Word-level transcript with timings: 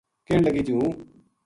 کہن 0.27 0.39
لگو 0.45 0.61
جی 0.65 0.73
ہوں 0.77 0.89